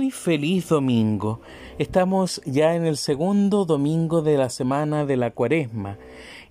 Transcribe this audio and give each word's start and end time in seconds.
Muy 0.00 0.12
feliz 0.12 0.68
domingo. 0.68 1.40
Estamos 1.76 2.40
ya 2.46 2.76
en 2.76 2.86
el 2.86 2.96
segundo 2.96 3.64
domingo 3.64 4.22
de 4.22 4.38
la 4.38 4.48
semana 4.48 5.04
de 5.04 5.16
la 5.16 5.32
cuaresma 5.32 5.98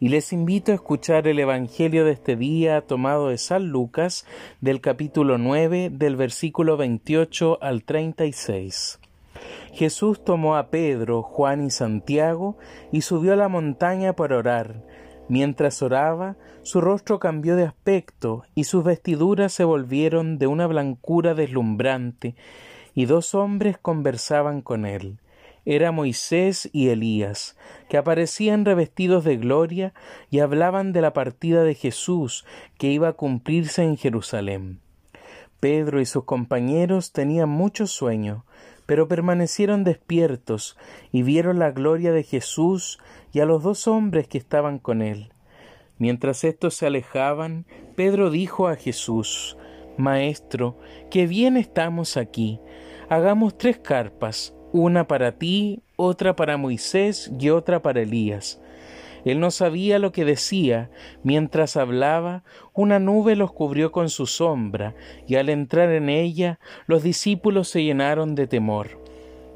y 0.01 0.09
les 0.09 0.33
invito 0.33 0.73
a 0.73 0.75
escuchar 0.75 1.29
el 1.29 1.39
Evangelio 1.39 2.03
de 2.03 2.11
este 2.11 2.35
día 2.35 2.81
tomado 2.81 3.29
de 3.29 3.37
San 3.37 3.69
Lucas 3.69 4.25
del 4.59 4.81
capítulo 4.81 5.37
9 5.37 5.91
del 5.93 6.17
versículo 6.17 6.75
28 6.75 7.59
al 7.61 7.83
36. 7.83 8.99
Jesús 9.71 10.21
tomó 10.25 10.57
a 10.57 10.67
Pedro, 10.67 11.21
Juan 11.21 11.63
y 11.63 11.69
Santiago 11.69 12.57
y 12.91 12.99
subió 12.99 13.31
a 13.31 13.37
la 13.37 13.47
montaña 13.47 14.11
para 14.11 14.35
orar. 14.35 14.83
Mientras 15.29 15.81
oraba, 15.81 16.35
su 16.63 16.81
rostro 16.81 17.19
cambió 17.19 17.55
de 17.55 17.63
aspecto 17.63 18.43
y 18.55 18.65
sus 18.65 18.83
vestiduras 18.83 19.53
se 19.53 19.63
volvieron 19.63 20.37
de 20.37 20.47
una 20.47 20.67
blancura 20.67 21.33
deslumbrante 21.33 22.35
y 22.97 23.05
dos 23.05 23.35
hombres 23.35 23.77
conversaban 23.77 24.63
con 24.63 24.83
él. 24.83 25.19
Era 25.65 25.91
Moisés 25.91 26.67
y 26.73 26.89
Elías, 26.89 27.55
que 27.89 27.97
aparecían 27.97 28.65
revestidos 28.65 29.23
de 29.23 29.37
gloria 29.37 29.93
y 30.31 30.39
hablaban 30.39 30.93
de 30.93 31.01
la 31.01 31.13
partida 31.13 31.63
de 31.63 31.75
Jesús 31.75 32.43
que 32.79 32.87
iba 32.87 33.09
a 33.09 33.13
cumplirse 33.13 33.83
en 33.83 33.97
Jerusalén. 33.97 34.79
Pedro 35.59 36.01
y 36.01 36.07
sus 36.07 36.23
compañeros 36.23 37.11
tenían 37.11 37.49
mucho 37.49 37.85
sueño, 37.85 38.45
pero 38.87 39.07
permanecieron 39.07 39.83
despiertos 39.83 40.75
y 41.11 41.21
vieron 41.21 41.59
la 41.59 41.69
gloria 41.69 42.11
de 42.11 42.23
Jesús 42.23 42.97
y 43.31 43.41
a 43.41 43.45
los 43.45 43.61
dos 43.61 43.87
hombres 43.87 44.27
que 44.27 44.39
estaban 44.39 44.79
con 44.79 45.03
él. 45.03 45.29
Mientras 45.99 46.43
estos 46.43 46.73
se 46.73 46.87
alejaban, 46.87 47.67
Pedro 47.95 48.31
dijo 48.31 48.67
a 48.67 48.75
Jesús, 48.75 49.55
Maestro, 49.97 50.79
qué 51.11 51.27
bien 51.27 51.57
estamos 51.57 52.17
aquí 52.17 52.59
hagamos 53.09 53.57
tres 53.57 53.77
carpas, 53.77 54.53
una 54.73 55.07
para 55.07 55.33
ti, 55.33 55.81
otra 55.95 56.35
para 56.35 56.57
Moisés 56.57 57.31
y 57.39 57.49
otra 57.49 57.81
para 57.81 58.01
Elías. 58.01 58.61
Él 59.25 59.39
no 59.39 59.51
sabía 59.51 59.99
lo 59.99 60.11
que 60.11 60.25
decía. 60.25 60.89
Mientras 61.23 61.75
hablaba, 61.75 62.43
una 62.73 62.99
nube 62.99 63.35
los 63.35 63.51
cubrió 63.51 63.91
con 63.91 64.09
su 64.09 64.25
sombra, 64.25 64.95
y 65.27 65.35
al 65.35 65.49
entrar 65.49 65.91
en 65.91 66.09
ella, 66.09 66.59
los 66.85 67.03
discípulos 67.03 67.67
se 67.67 67.83
llenaron 67.83 68.35
de 68.35 68.47
temor. 68.47 69.03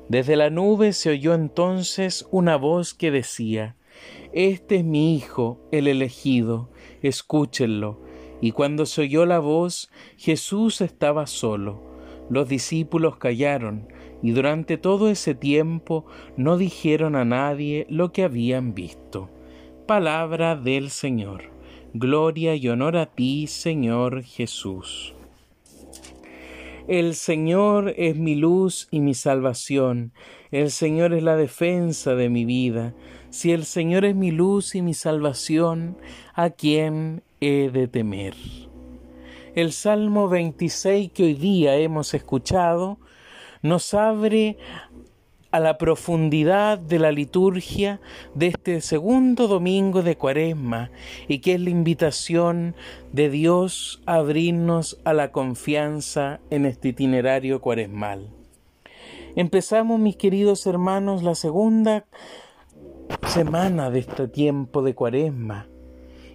Desde 0.10 0.36
la 0.36 0.50
nube 0.50 0.92
se 0.94 1.12
oyó 1.12 1.34
entonces 1.34 2.28
una 2.32 2.58
voz 2.58 2.94
que 2.94 3.12
decía, 3.12 3.76
Este 4.34 4.78
es 4.78 4.84
mi 4.84 5.16
Hijo, 5.16 5.62
el 5.72 5.88
elegido, 5.88 6.70
escúchenlo. 7.02 8.02
Y 8.42 8.52
cuando 8.52 8.86
se 8.86 9.02
oyó 9.02 9.26
la 9.26 9.40
voz, 9.40 9.90
Jesús 10.18 10.82
estaba 10.82 11.28
solo 11.28 11.91
los 12.32 12.48
discípulos 12.48 13.18
callaron 13.18 13.90
y 14.24 14.32
durante 14.32 14.78
todo 14.78 15.10
ese 15.10 15.36
tiempo 15.36 16.06
no 16.38 16.58
dijeron 16.58 17.18
a 17.18 17.26
nadie 17.26 17.86
lo 17.90 18.14
que 18.14 18.24
habían 18.24 18.74
visto. 18.74 19.30
Palabra 19.86 20.56
del 20.56 20.92
Señor. 20.92 21.52
Gloria 21.94 22.56
y 22.56 22.70
honor 22.70 22.96
a 22.96 23.08
ti, 23.08 23.48
Señor 23.48 24.24
Jesús. 24.24 25.14
El 26.88 27.16
Señor 27.16 27.94
es 27.98 28.16
mi 28.16 28.36
luz 28.36 28.88
y 28.92 29.02
mi 29.02 29.14
salvación. 29.14 30.14
El 30.52 30.72
Señor 30.72 31.14
es 31.14 31.24
la 31.24 31.36
defensa 31.36 32.16
de 32.16 32.30
mi 32.30 32.46
vida. 32.46 32.96
Si 33.30 33.52
el 33.52 33.66
Señor 33.66 34.06
es 34.06 34.16
mi 34.16 34.32
luz 34.32 34.74
y 34.74 34.82
mi 34.82 34.94
salvación, 34.94 35.98
¿a 36.34 36.50
quién 36.50 37.24
he 37.42 37.70
de 37.70 37.90
temer? 37.90 38.36
El 39.54 39.74
Salmo 39.74 40.30
26 40.30 41.12
que 41.12 41.24
hoy 41.24 41.34
día 41.34 41.76
hemos 41.76 42.14
escuchado 42.14 42.98
nos 43.62 43.94
abre 43.94 44.58
a 45.52 45.60
la 45.60 45.78
profundidad 45.78 46.80
de 46.80 47.00
la 47.00 47.12
liturgia 47.12 48.00
de 48.34 48.48
este 48.48 48.80
segundo 48.80 49.50
domingo 49.50 50.04
de 50.04 50.16
Cuaresma 50.16 50.90
y 51.28 51.40
que 51.40 51.56
es 51.56 51.60
la 51.60 51.70
invitación 51.70 52.76
de 53.12 53.30
Dios 53.30 54.02
a 54.06 54.16
abrirnos 54.16 55.02
a 55.04 55.12
la 55.12 55.34
confianza 55.34 56.40
en 56.50 56.66
este 56.66 56.88
itinerario 56.90 57.60
cuaresmal. 57.60 58.30
Empezamos, 59.36 60.00
mis 60.00 60.16
queridos 60.16 60.66
hermanos, 60.66 61.24
la 61.24 61.36
segunda 61.36 62.06
semana 63.28 63.90
de 63.90 64.00
este 64.00 64.30
tiempo 64.30 64.82
de 64.82 64.96
Cuaresma 64.96 65.68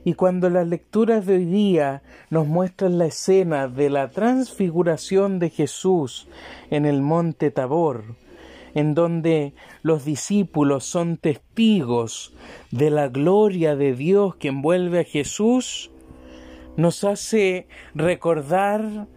y 0.07 0.15
cuando 0.15 0.51
las 0.51 0.69
lecturas 0.69 1.27
de 1.27 1.35
hoy 1.35 1.47
día 1.47 2.01
nos 2.31 2.47
muestran 2.47 2.97
la 2.97 3.07
escena 3.07 3.67
de 3.67 3.91
la 3.91 4.09
transfiguración 4.09 5.41
de 5.41 5.51
Jesús 5.51 6.29
en 6.71 6.87
el 6.87 7.03
monte 7.03 7.51
Tabor, 7.51 8.05
en 8.77 8.95
donde 8.95 9.53
los 9.83 10.05
discípulos 10.05 10.85
son 10.85 11.17
testigos 11.17 12.33
de 12.71 12.91
la 12.91 13.09
gloria 13.09 13.75
de 13.75 13.95
Dios 13.95 14.37
que 14.37 14.47
envuelve 14.47 15.01
a 15.01 15.05
Jesús, 15.05 15.91
nos 16.77 17.03
hace 17.03 17.67
recordar 17.97 19.09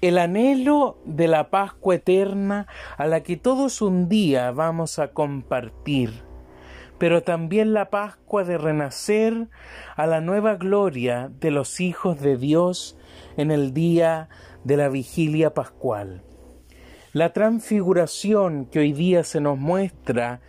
el 0.00 0.16
anhelo 0.16 0.96
de 1.04 1.28
la 1.28 1.50
Pascua 1.50 1.96
eterna 1.96 2.66
a 2.96 3.06
la 3.06 3.22
que 3.22 3.36
todos 3.36 3.82
un 3.82 4.08
día 4.08 4.52
vamos 4.52 4.98
a 4.98 5.08
compartir 5.08 6.33
pero 6.98 7.22
también 7.22 7.72
la 7.72 7.90
Pascua 7.90 8.44
de 8.44 8.58
renacer 8.58 9.48
a 9.96 10.06
la 10.06 10.20
nueva 10.20 10.56
gloria 10.56 11.30
de 11.40 11.50
los 11.50 11.80
hijos 11.80 12.20
de 12.20 12.36
Dios 12.36 12.96
en 13.36 13.50
el 13.50 13.74
día 13.74 14.28
de 14.64 14.76
la 14.76 14.88
vigilia 14.88 15.54
pascual. 15.54 16.22
La 17.12 17.32
transfiguración 17.32 18.66
que 18.66 18.80
hoy 18.80 18.92
día 18.92 19.22
se 19.24 19.40
nos 19.40 19.58
muestra 19.58 20.40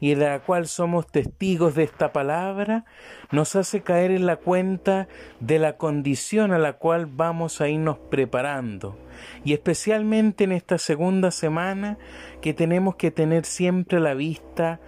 y 0.00 0.14
de 0.14 0.26
la 0.26 0.40
cual 0.40 0.66
somos 0.66 1.06
testigos 1.06 1.74
de 1.74 1.84
esta 1.84 2.12
palabra, 2.12 2.84
nos 3.32 3.56
hace 3.56 3.82
caer 3.82 4.10
en 4.10 4.26
la 4.26 4.36
cuenta 4.36 5.08
de 5.40 5.58
la 5.58 5.76
condición 5.76 6.52
a 6.52 6.58
la 6.58 6.74
cual 6.74 7.06
vamos 7.06 7.60
a 7.60 7.68
irnos 7.68 7.98
preparando. 8.10 8.96
Y 9.44 9.52
especialmente 9.52 10.44
en 10.44 10.52
esta 10.52 10.78
segunda 10.78 11.30
semana 11.30 11.98
que 12.40 12.54
tenemos 12.54 12.96
que 12.96 13.10
tener 13.10 13.44
siempre 13.44 13.98
a 13.98 14.00
la 14.00 14.14
vista 14.14 14.80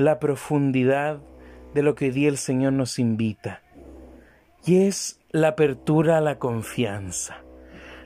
la 0.00 0.18
profundidad 0.18 1.20
de 1.74 1.82
lo 1.82 1.94
que 1.94 2.06
hoy 2.06 2.10
día 2.10 2.28
el 2.30 2.38
Señor 2.38 2.72
nos 2.72 2.98
invita. 2.98 3.62
Y 4.64 4.86
es 4.86 5.20
la 5.30 5.48
apertura 5.48 6.16
a 6.16 6.20
la 6.22 6.38
confianza. 6.38 7.44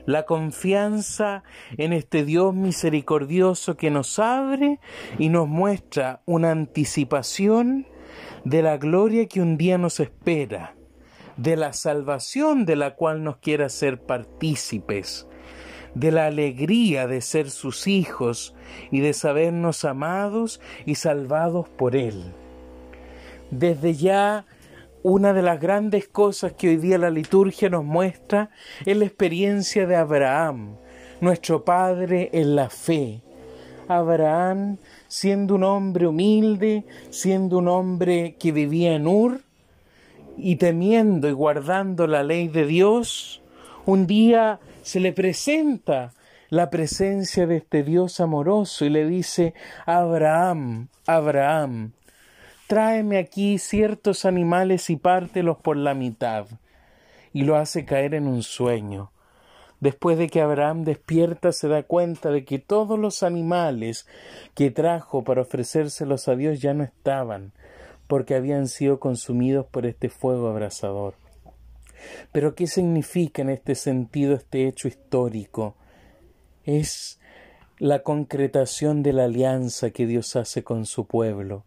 La 0.05 0.25
confianza 0.25 1.43
en 1.77 1.93
este 1.93 2.25
Dios 2.25 2.53
misericordioso 2.53 3.77
que 3.77 3.91
nos 3.91 4.19
abre 4.19 4.79
y 5.17 5.29
nos 5.29 5.47
muestra 5.47 6.21
una 6.25 6.51
anticipación 6.51 7.87
de 8.43 8.61
la 8.61 8.77
gloria 8.77 9.27
que 9.27 9.41
un 9.41 9.57
día 9.57 9.77
nos 9.77 10.01
espera, 10.01 10.75
de 11.37 11.55
la 11.55 11.71
salvación 11.71 12.65
de 12.65 12.75
la 12.75 12.95
cual 12.95 13.23
nos 13.23 13.37
quiere 13.37 13.63
hacer 13.63 14.01
partícipes, 14.01 15.27
de 15.95 16.11
la 16.11 16.27
alegría 16.27 17.07
de 17.07 17.21
ser 17.21 17.49
sus 17.49 17.87
hijos 17.87 18.53
y 18.91 18.99
de 18.99 19.13
sabernos 19.13 19.85
amados 19.85 20.61
y 20.85 20.95
salvados 20.95 21.67
por 21.69 21.95
Él. 21.95 22.33
Desde 23.49 23.95
ya, 23.95 24.45
una 25.03 25.33
de 25.33 25.41
las 25.41 25.59
grandes 25.59 26.07
cosas 26.07 26.53
que 26.53 26.69
hoy 26.69 26.77
día 26.77 26.97
la 26.97 27.09
liturgia 27.09 27.69
nos 27.69 27.85
muestra 27.85 28.49
es 28.85 28.97
la 28.97 29.05
experiencia 29.05 29.87
de 29.87 29.95
Abraham, 29.95 30.75
nuestro 31.21 31.63
Padre 31.63 32.29
en 32.33 32.55
la 32.55 32.69
fe. 32.69 33.21
Abraham, 33.87 34.77
siendo 35.07 35.55
un 35.55 35.63
hombre 35.63 36.07
humilde, 36.07 36.85
siendo 37.09 37.59
un 37.59 37.67
hombre 37.67 38.35
que 38.39 38.51
vivía 38.51 38.95
en 38.95 39.07
Ur, 39.07 39.41
y 40.37 40.57
temiendo 40.57 41.29
y 41.29 41.31
guardando 41.31 42.07
la 42.07 42.23
ley 42.23 42.47
de 42.47 42.65
Dios, 42.65 43.41
un 43.85 44.07
día 44.07 44.59
se 44.85 44.99
le 44.99 45.13
presenta 45.13 46.13
la 46.49 46.69
presencia 46.69 47.47
de 47.47 47.57
este 47.57 47.81
Dios 47.81 48.19
amoroso 48.19 48.85
y 48.85 48.89
le 48.89 49.07
dice, 49.07 49.55
Abraham, 49.87 50.89
Abraham, 51.07 51.93
tráeme 52.67 53.17
aquí 53.17 53.57
ciertos 53.57 54.25
animales 54.25 54.91
y 54.91 54.95
pártelos 54.95 55.57
por 55.57 55.75
la 55.75 55.95
mitad. 55.95 56.45
Y 57.33 57.45
lo 57.45 57.55
hace 57.55 57.83
caer 57.83 58.13
en 58.13 58.27
un 58.27 58.43
sueño. 58.43 59.11
Después 59.79 60.19
de 60.19 60.27
que 60.27 60.41
Abraham 60.41 60.83
despierta, 60.83 61.51
se 61.51 61.67
da 61.67 61.81
cuenta 61.81 62.29
de 62.29 62.45
que 62.45 62.59
todos 62.59 62.99
los 62.99 63.23
animales 63.23 64.07
que 64.53 64.69
trajo 64.69 65.23
para 65.23 65.41
ofrecérselos 65.41 66.27
a 66.27 66.35
Dios 66.35 66.61
ya 66.61 66.75
no 66.75 66.83
estaban, 66.83 67.53
porque 68.05 68.35
habían 68.35 68.67
sido 68.67 68.99
consumidos 68.99 69.65
por 69.65 69.87
este 69.87 70.09
fuego 70.09 70.47
abrasador. 70.47 71.24
Pero 72.31 72.55
¿qué 72.55 72.67
significa 72.67 73.41
en 73.41 73.49
este 73.49 73.75
sentido 73.75 74.35
este 74.35 74.67
hecho 74.67 74.87
histórico? 74.87 75.75
Es 76.63 77.19
la 77.77 78.03
concretación 78.03 79.03
de 79.03 79.13
la 79.13 79.25
alianza 79.25 79.91
que 79.91 80.05
Dios 80.05 80.35
hace 80.35 80.63
con 80.63 80.85
su 80.85 81.05
pueblo. 81.05 81.65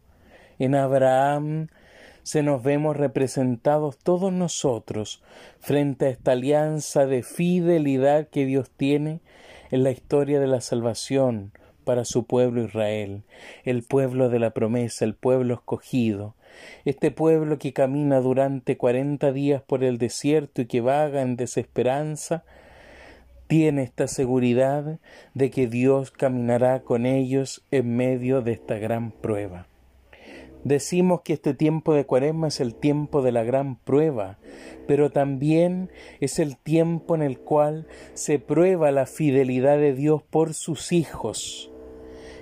En 0.59 0.75
Abraham 0.75 1.69
se 2.23 2.43
nos 2.43 2.63
vemos 2.63 2.97
representados 2.97 3.97
todos 3.99 4.33
nosotros 4.33 5.23
frente 5.61 6.07
a 6.07 6.11
esta 6.11 6.33
alianza 6.33 7.07
de 7.07 7.23
fidelidad 7.23 8.29
que 8.29 8.45
Dios 8.45 8.71
tiene 8.71 9.21
en 9.71 9.83
la 9.83 9.91
historia 9.91 10.41
de 10.41 10.47
la 10.47 10.61
salvación 10.61 11.53
para 11.89 12.05
su 12.05 12.25
pueblo 12.25 12.65
Israel, 12.65 13.23
el 13.65 13.83
pueblo 13.83 14.29
de 14.29 14.39
la 14.39 14.51
promesa, 14.51 15.07
el 15.07 15.15
pueblo 15.15 15.55
escogido, 15.55 16.35
este 16.85 17.11
pueblo 17.11 17.59
que 17.59 17.73
camina 17.73 18.21
durante 18.21 18.77
cuarenta 18.77 19.33
días 19.33 19.63
por 19.63 19.83
el 19.83 19.97
desierto 19.97 20.61
y 20.61 20.67
que 20.67 20.83
vaga 20.83 21.23
en 21.23 21.37
desesperanza, 21.37 22.45
tiene 23.47 23.85
esta 23.85 24.07
seguridad 24.07 24.99
de 25.33 25.51
que 25.51 25.67
Dios 25.67 26.11
caminará 26.11 26.81
con 26.81 27.07
ellos 27.07 27.65
en 27.71 27.97
medio 27.97 28.43
de 28.43 28.53
esta 28.53 28.77
gran 28.77 29.11
prueba. 29.11 29.67
Decimos 30.65 31.23
que 31.23 31.33
este 31.33 31.55
tiempo 31.55 31.95
de 31.95 32.05
cuaresma 32.05 32.49
es 32.49 32.61
el 32.61 32.75
tiempo 32.75 33.23
de 33.23 33.33
la 33.33 33.45
gran 33.45 33.77
prueba, 33.77 34.39
pero 34.87 35.11
también 35.11 35.91
es 36.21 36.39
el 36.39 36.59
tiempo 36.59 37.15
en 37.15 37.23
el 37.23 37.39
cual 37.39 37.87
se 38.13 38.39
prueba 38.39 38.91
la 38.91 39.07
fidelidad 39.07 39.79
de 39.79 39.95
Dios 39.95 40.23
por 40.23 40.53
sus 40.53 40.93
hijos. 40.93 41.71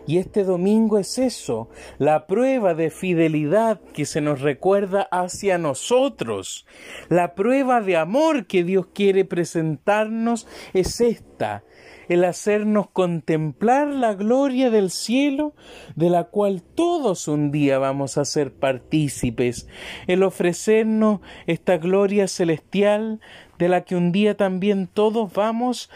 Y 0.07 0.19
este 0.19 0.45
domingo 0.45 0.99
es 0.99 1.19
eso, 1.19 1.69
la 1.99 2.27
prueba 2.27 2.75
de 2.75 2.91
fidelidad 2.91 3.81
que 3.93 4.07
se 4.07 4.21
nos 4.21 4.41
recuerda 4.41 5.03
hacia 5.11 5.59
nosotros. 5.59 6.65
La 7.09 7.35
prueba 7.35 7.81
de 7.81 7.97
amor 7.97 8.47
que 8.47 8.63
Dios 8.63 8.87
quiere 8.95 9.25
presentarnos 9.25 10.47
es 10.75 11.01
esta, 11.01 11.65
el 12.09 12.25
hacernos 12.25 12.89
contemplar 12.89 13.89
la 13.89 14.15
gloria 14.15 14.71
del 14.71 14.91
cielo, 14.91 15.55
de 15.97 16.09
la 16.09 16.25
cual 16.25 16.63
todos 16.63 17.27
un 17.27 17.51
día 17.51 17.79
vamos 17.79 18.17
a 18.17 18.25
ser 18.25 18.55
partícipes, 18.55 19.67
el 20.07 20.23
ofrecernos 20.23 21.21
esta 21.49 21.79
gloria 21.79 22.29
celestial, 22.29 23.21
de 23.59 23.69
la 23.69 23.85
que 23.85 23.97
un 23.97 24.13
día 24.13 24.37
también 24.37 24.87
todos 24.87 25.33
vamos 25.33 25.91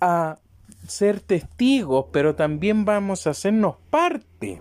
a 0.00 0.38
ser 0.88 1.20
testigos, 1.20 2.06
pero 2.12 2.34
también 2.34 2.84
vamos 2.84 3.26
a 3.26 3.30
hacernos 3.30 3.76
parte. 3.90 4.60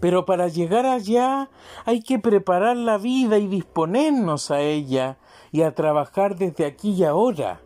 Pero 0.00 0.24
para 0.24 0.48
llegar 0.48 0.86
allá 0.86 1.50
hay 1.84 2.02
que 2.02 2.18
preparar 2.18 2.76
la 2.76 2.98
vida 2.98 3.38
y 3.38 3.46
disponernos 3.46 4.50
a 4.50 4.60
ella 4.60 5.18
y 5.52 5.62
a 5.62 5.74
trabajar 5.74 6.36
desde 6.36 6.66
aquí 6.66 6.92
y 6.92 7.04
ahora. 7.04 7.60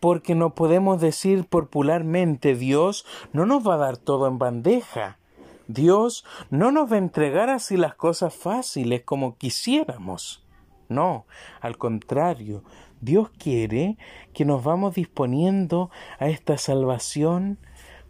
Porque 0.00 0.34
no 0.34 0.54
podemos 0.54 1.00
decir 1.00 1.46
popularmente 1.46 2.54
Dios 2.54 3.06
no 3.32 3.46
nos 3.46 3.66
va 3.66 3.74
a 3.74 3.78
dar 3.78 3.96
todo 3.96 4.26
en 4.26 4.38
bandeja. 4.38 5.18
Dios 5.66 6.26
no 6.50 6.72
nos 6.72 6.90
va 6.92 6.96
a 6.96 6.98
entregar 6.98 7.48
así 7.48 7.76
las 7.76 7.94
cosas 7.94 8.34
fáciles 8.34 9.02
como 9.02 9.38
quisiéramos. 9.38 10.44
No, 10.88 11.24
al 11.60 11.78
contrario, 11.78 12.62
Dios 13.04 13.30
quiere 13.38 13.98
que 14.32 14.44
nos 14.44 14.64
vamos 14.64 14.94
disponiendo 14.94 15.90
a 16.18 16.28
esta 16.28 16.56
salvación, 16.56 17.58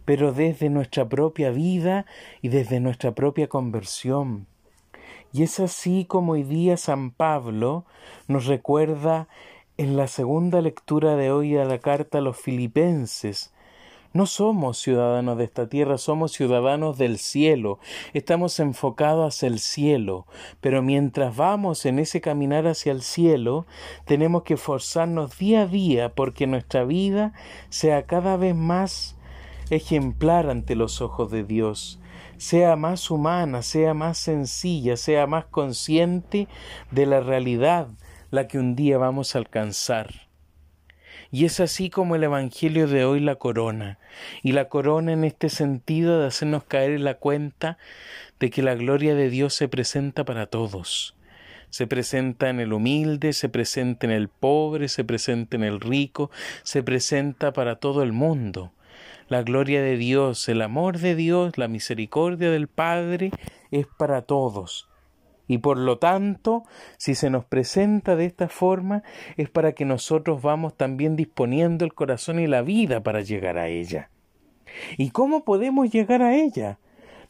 pero 0.05 0.31
desde 0.31 0.69
nuestra 0.69 1.09
propia 1.09 1.51
vida 1.51 2.05
y 2.41 2.47
desde 2.47 2.79
nuestra 2.79 3.13
propia 3.13 3.47
conversión. 3.47 4.47
Y 5.33 5.43
es 5.43 5.59
así 5.59 6.05
como 6.05 6.33
hoy 6.33 6.43
día 6.43 6.77
San 6.77 7.11
Pablo 7.11 7.85
nos 8.27 8.45
recuerda 8.45 9.27
en 9.77 9.97
la 9.97 10.07
segunda 10.07 10.61
lectura 10.61 11.17
de 11.17 11.31
hoy 11.31 11.57
a 11.57 11.65
la 11.65 11.79
carta 11.79 12.19
a 12.19 12.21
los 12.21 12.37
filipenses, 12.37 13.53
no 14.15 14.25
somos 14.27 14.77
ciudadanos 14.77 15.37
de 15.37 15.43
esta 15.43 15.67
tierra, 15.67 15.97
somos 15.97 16.31
ciudadanos 16.31 16.97
del 16.97 17.17
cielo. 17.17 17.79
Estamos 18.13 18.61
enfocados 18.61 19.35
hacia 19.35 19.47
el 19.47 19.59
cielo. 19.59 20.25
Pero 20.61 20.81
mientras 20.81 21.35
vamos 21.35 21.85
en 21.85 21.99
ese 21.99 22.21
caminar 22.21 22.65
hacia 22.65 22.93
el 22.93 23.01
cielo, 23.01 23.65
tenemos 24.05 24.43
que 24.43 24.53
esforzarnos 24.53 25.37
día 25.37 25.63
a 25.63 25.67
día 25.67 26.15
porque 26.15 26.47
nuestra 26.47 26.85
vida 26.85 27.33
sea 27.67 28.05
cada 28.05 28.37
vez 28.37 28.55
más 28.55 29.17
ejemplar 29.69 30.49
ante 30.49 30.75
los 30.75 31.01
ojos 31.01 31.29
de 31.29 31.43
Dios 31.43 31.99
sea 32.37 32.75
más 32.75 33.11
humana, 33.11 33.61
sea 33.61 33.93
más 33.93 34.17
sencilla, 34.17 34.97
sea 34.97 35.25
más 35.25 35.45
consciente 35.45 36.49
de 36.91 37.05
la 37.05 37.21
realidad 37.21 37.87
la 38.29 38.47
que 38.47 38.59
un 38.59 38.75
día 38.75 38.97
vamos 38.97 39.35
a 39.35 39.39
alcanzar. 39.39 40.24
Y 41.35 41.43
es 41.43 41.59
así 41.59 41.89
como 41.89 42.15
el 42.15 42.23
Evangelio 42.23 42.87
de 42.87 43.03
hoy 43.03 43.19
la 43.19 43.35
corona. 43.35 43.99
Y 44.41 44.53
la 44.53 44.69
corona 44.69 45.11
en 45.11 45.25
este 45.25 45.49
sentido 45.49 46.21
de 46.21 46.27
hacernos 46.27 46.63
caer 46.63 46.91
en 46.91 47.03
la 47.03 47.15
cuenta 47.15 47.77
de 48.39 48.49
que 48.49 48.61
la 48.61 48.73
gloria 48.73 49.15
de 49.15 49.29
Dios 49.29 49.53
se 49.53 49.67
presenta 49.67 50.23
para 50.23 50.45
todos. 50.45 51.13
Se 51.69 51.87
presenta 51.87 52.49
en 52.49 52.61
el 52.61 52.71
humilde, 52.71 53.33
se 53.33 53.49
presenta 53.49 54.05
en 54.05 54.13
el 54.13 54.29
pobre, 54.29 54.87
se 54.87 55.03
presenta 55.03 55.57
en 55.57 55.65
el 55.65 55.81
rico, 55.81 56.31
se 56.63 56.83
presenta 56.83 57.51
para 57.51 57.79
todo 57.79 58.01
el 58.01 58.13
mundo. 58.13 58.71
La 59.27 59.43
gloria 59.43 59.81
de 59.81 59.97
Dios, 59.97 60.47
el 60.47 60.61
amor 60.61 60.99
de 60.99 61.15
Dios, 61.15 61.57
la 61.57 61.67
misericordia 61.67 62.49
del 62.49 62.69
Padre 62.69 63.31
es 63.71 63.87
para 63.97 64.21
todos 64.21 64.87
y 65.47 65.59
por 65.59 65.77
lo 65.77 65.97
tanto, 65.97 66.63
si 66.97 67.15
se 67.15 67.29
nos 67.29 67.45
presenta 67.45 68.15
de 68.15 68.25
esta 68.25 68.49
forma, 68.49 69.03
es 69.37 69.49
para 69.49 69.73
que 69.73 69.85
nosotros 69.85 70.41
vamos 70.41 70.75
también 70.75 71.15
disponiendo 71.15 71.85
el 71.85 71.93
corazón 71.93 72.39
y 72.39 72.47
la 72.47 72.61
vida 72.61 73.03
para 73.03 73.21
llegar 73.21 73.57
a 73.57 73.67
ella. 73.67 74.09
¿Y 74.97 75.11
cómo 75.11 75.43
podemos 75.43 75.91
llegar 75.91 76.21
a 76.21 76.35
ella? 76.35 76.79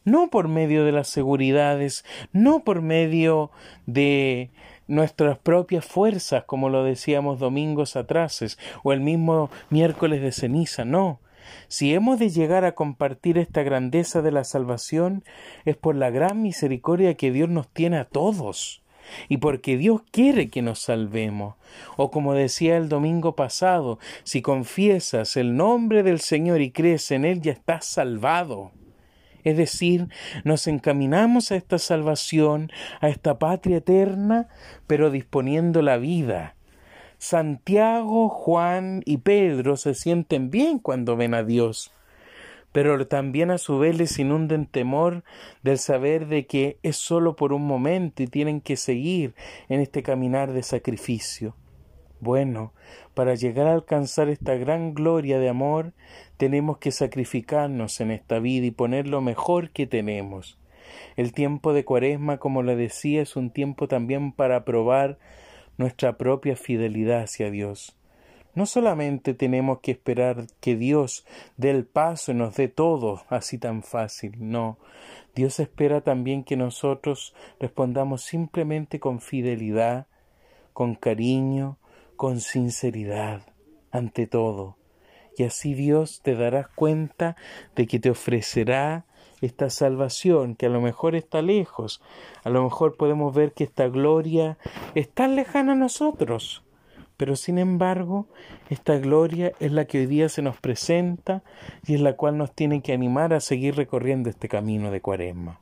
No 0.04 0.30
por 0.30 0.48
medio 0.48 0.84
de 0.84 0.92
las 0.92 1.08
seguridades, 1.08 2.04
no 2.32 2.60
por 2.60 2.80
medio 2.80 3.50
de 3.86 4.50
nuestras 4.86 5.36
propias 5.38 5.84
fuerzas, 5.84 6.44
como 6.44 6.68
lo 6.68 6.84
decíamos 6.84 7.40
domingos 7.40 7.96
atrás, 7.96 8.56
o 8.84 8.92
el 8.92 9.00
mismo 9.00 9.50
miércoles 9.68 10.22
de 10.22 10.32
ceniza, 10.32 10.84
no, 10.84 11.20
si 11.68 11.94
hemos 11.94 12.18
de 12.18 12.30
llegar 12.30 12.64
a 12.64 12.74
compartir 12.74 13.38
esta 13.38 13.62
grandeza 13.62 14.22
de 14.22 14.32
la 14.32 14.44
salvación, 14.44 15.24
es 15.64 15.76
por 15.76 15.96
la 15.96 16.10
gran 16.10 16.42
misericordia 16.42 17.14
que 17.14 17.30
Dios 17.30 17.48
nos 17.48 17.68
tiene 17.68 17.98
a 17.98 18.04
todos 18.04 18.82
y 19.28 19.38
porque 19.38 19.76
Dios 19.76 20.02
quiere 20.10 20.48
que 20.48 20.62
nos 20.62 20.80
salvemos. 20.80 21.54
O 21.96 22.10
como 22.10 22.34
decía 22.34 22.76
el 22.76 22.88
domingo 22.88 23.36
pasado, 23.36 23.98
si 24.24 24.42
confiesas 24.42 25.36
el 25.36 25.56
nombre 25.56 26.02
del 26.02 26.20
Señor 26.20 26.60
y 26.60 26.70
crees 26.70 27.10
en 27.10 27.24
Él, 27.24 27.40
ya 27.40 27.52
estás 27.52 27.86
salvado. 27.86 28.72
Es 29.44 29.56
decir, 29.56 30.08
nos 30.42 30.66
encaminamos 30.66 31.52
a 31.52 31.56
esta 31.56 31.78
salvación, 31.78 32.72
a 33.00 33.08
esta 33.08 33.38
patria 33.38 33.76
eterna, 33.76 34.48
pero 34.88 35.10
disponiendo 35.10 35.82
la 35.82 35.98
vida 35.98 36.55
Santiago, 37.18 38.28
Juan 38.28 39.02
y 39.04 39.18
Pedro 39.18 39.76
se 39.76 39.94
sienten 39.94 40.50
bien 40.50 40.78
cuando 40.78 41.16
ven 41.16 41.34
a 41.34 41.42
Dios, 41.42 41.92
pero 42.72 43.06
también 43.06 43.50
a 43.50 43.58
su 43.58 43.78
vez 43.78 43.96
les 43.96 44.18
inunden 44.18 44.66
temor 44.66 45.24
del 45.62 45.78
saber 45.78 46.26
de 46.26 46.46
que 46.46 46.78
es 46.82 46.96
solo 46.96 47.34
por 47.34 47.52
un 47.52 47.66
momento 47.66 48.22
y 48.22 48.26
tienen 48.26 48.60
que 48.60 48.76
seguir 48.76 49.34
en 49.68 49.80
este 49.80 50.02
caminar 50.02 50.52
de 50.52 50.62
sacrificio. 50.62 51.56
Bueno, 52.20 52.72
para 53.14 53.34
llegar 53.34 53.66
a 53.66 53.72
alcanzar 53.72 54.28
esta 54.28 54.54
gran 54.54 54.94
gloria 54.94 55.38
de 55.38 55.48
amor, 55.48 55.92
tenemos 56.36 56.78
que 56.78 56.90
sacrificarnos 56.90 58.00
en 58.00 58.10
esta 58.10 58.38
vida 58.38 58.66
y 58.66 58.70
poner 58.70 59.06
lo 59.06 59.20
mejor 59.20 59.70
que 59.70 59.86
tenemos. 59.86 60.58
El 61.16 61.32
tiempo 61.32 61.72
de 61.72 61.84
cuaresma, 61.84 62.38
como 62.38 62.62
le 62.62 62.76
decía, 62.76 63.22
es 63.22 63.36
un 63.36 63.50
tiempo 63.50 63.88
también 63.88 64.32
para 64.32 64.64
probar 64.64 65.18
nuestra 65.78 66.18
propia 66.18 66.56
fidelidad 66.56 67.22
hacia 67.22 67.50
Dios. 67.50 67.96
No 68.54 68.64
solamente 68.64 69.34
tenemos 69.34 69.80
que 69.80 69.92
esperar 69.92 70.46
que 70.60 70.76
Dios 70.76 71.26
dé 71.56 71.70
el 71.70 71.84
paso 71.84 72.32
y 72.32 72.34
nos 72.34 72.56
dé 72.56 72.68
todo 72.68 73.22
así 73.28 73.58
tan 73.58 73.82
fácil, 73.82 74.32
no. 74.38 74.78
Dios 75.34 75.60
espera 75.60 76.00
también 76.00 76.42
que 76.42 76.56
nosotros 76.56 77.34
respondamos 77.60 78.22
simplemente 78.22 78.98
con 78.98 79.20
fidelidad, 79.20 80.06
con 80.72 80.94
cariño, 80.94 81.78
con 82.16 82.40
sinceridad, 82.40 83.42
ante 83.90 84.26
todo. 84.26 84.78
Y 85.36 85.44
así 85.44 85.74
Dios 85.74 86.22
te 86.22 86.34
darás 86.34 86.68
cuenta 86.68 87.36
de 87.74 87.86
que 87.86 87.98
te 87.98 88.10
ofrecerá 88.10 89.05
esta 89.40 89.70
salvación 89.70 90.54
que 90.54 90.66
a 90.66 90.70
lo 90.70 90.80
mejor 90.80 91.14
está 91.14 91.42
lejos, 91.42 92.00
a 92.44 92.50
lo 92.50 92.62
mejor 92.62 92.96
podemos 92.96 93.34
ver 93.34 93.52
que 93.52 93.64
esta 93.64 93.88
gloria 93.88 94.58
es 94.94 95.08
tan 95.10 95.36
lejana 95.36 95.72
a 95.72 95.76
nosotros, 95.76 96.62
pero 97.16 97.36
sin 97.36 97.58
embargo 97.58 98.26
esta 98.70 98.98
gloria 98.98 99.52
es 99.60 99.72
la 99.72 99.86
que 99.86 100.00
hoy 100.00 100.06
día 100.06 100.28
se 100.28 100.42
nos 100.42 100.58
presenta 100.58 101.42
y 101.86 101.94
es 101.94 102.00
la 102.00 102.14
cual 102.14 102.38
nos 102.38 102.54
tiene 102.54 102.82
que 102.82 102.92
animar 102.92 103.32
a 103.32 103.40
seguir 103.40 103.76
recorriendo 103.76 104.30
este 104.30 104.48
camino 104.48 104.90
de 104.90 105.00
cuaresma. 105.00 105.60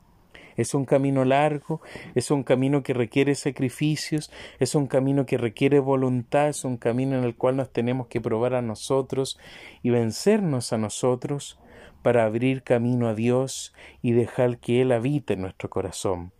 Es 0.56 0.72
un 0.74 0.84
camino 0.84 1.24
largo, 1.24 1.80
es 2.14 2.30
un 2.30 2.44
camino 2.44 2.84
que 2.84 2.94
requiere 2.94 3.34
sacrificios, 3.34 4.30
es 4.60 4.76
un 4.76 4.86
camino 4.86 5.26
que 5.26 5.36
requiere 5.36 5.80
voluntad, 5.80 6.48
es 6.48 6.64
un 6.64 6.76
camino 6.76 7.18
en 7.18 7.24
el 7.24 7.34
cual 7.34 7.56
nos 7.56 7.72
tenemos 7.72 8.06
que 8.06 8.20
probar 8.20 8.54
a 8.54 8.62
nosotros 8.62 9.38
y 9.82 9.90
vencernos 9.90 10.72
a 10.72 10.78
nosotros 10.78 11.58
para 12.04 12.24
abrir 12.24 12.62
camino 12.62 13.08
a 13.08 13.14
Dios 13.14 13.74
y 14.02 14.12
dejar 14.12 14.58
que 14.58 14.82
Él 14.82 14.92
habite 14.92 15.34
en 15.34 15.40
nuestro 15.40 15.70
corazón. 15.70 16.30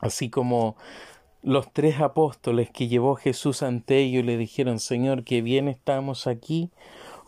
Así 0.00 0.28
como 0.28 0.76
los 1.42 1.72
tres 1.72 2.00
apóstoles 2.00 2.68
que 2.68 2.88
llevó 2.88 3.14
Jesús 3.14 3.62
ante 3.62 3.98
ellos 3.98 4.24
le 4.24 4.36
dijeron, 4.36 4.80
Señor, 4.80 5.24
que 5.24 5.40
bien 5.40 5.68
estamos 5.68 6.26
aquí, 6.26 6.70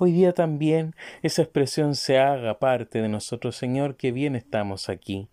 Hoy 0.02 0.12
día 0.12 0.32
también 0.32 0.94
esa 1.20 1.42
expresión 1.42 1.94
se 1.94 2.18
haga 2.18 2.58
parte 2.58 3.02
de 3.02 3.08
nosotros, 3.10 3.54
Señor, 3.54 3.96
que 3.96 4.12
bien 4.12 4.34
estamos 4.34 4.88
aquí. 4.88 5.28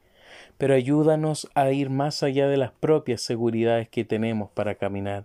Pero 0.58 0.74
ayúdanos 0.74 1.48
a 1.56 1.72
ir 1.72 1.90
más 1.90 2.22
allá 2.22 2.50
de 2.50 2.58
las 2.58 2.74
propias 2.74 3.22
seguridades 3.22 3.88
que 3.88 4.04
tenemos 4.04 4.52
para 4.52 4.76
caminar. 4.76 5.24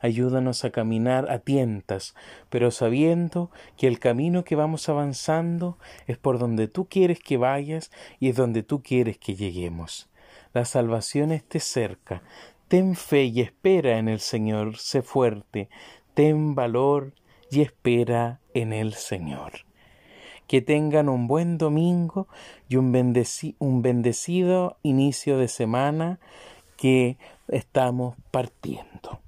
Ayúdanos 0.00 0.64
a 0.64 0.70
caminar 0.70 1.30
a 1.30 1.38
tientas, 1.38 2.14
pero 2.50 2.70
sabiendo 2.70 3.50
que 3.76 3.86
el 3.86 3.98
camino 3.98 4.44
que 4.44 4.56
vamos 4.56 4.88
avanzando 4.88 5.78
es 6.06 6.18
por 6.18 6.38
donde 6.38 6.68
tú 6.68 6.86
quieres 6.88 7.20
que 7.20 7.36
vayas 7.36 7.90
y 8.20 8.28
es 8.28 8.36
donde 8.36 8.62
tú 8.62 8.82
quieres 8.82 9.18
que 9.18 9.34
lleguemos. 9.34 10.08
La 10.52 10.64
salvación 10.64 11.32
esté 11.32 11.60
cerca. 11.60 12.22
Ten 12.68 12.96
fe 12.96 13.24
y 13.24 13.42
espera 13.42 13.98
en 13.98 14.08
el 14.08 14.20
Señor, 14.20 14.78
sé 14.78 15.02
fuerte, 15.02 15.68
ten 16.14 16.54
valor 16.54 17.12
y 17.50 17.60
espera 17.60 18.40
en 18.54 18.72
el 18.72 18.94
Señor. 18.94 19.52
Que 20.48 20.62
tengan 20.62 21.08
un 21.08 21.26
buen 21.26 21.58
domingo 21.58 22.26
y 22.68 22.76
un, 22.76 22.86
un 23.58 23.82
bendecido 23.82 24.78
inicio 24.82 25.38
de 25.38 25.48
semana 25.48 26.18
que 26.76 27.18
estamos 27.48 28.16
partiendo. 28.30 29.20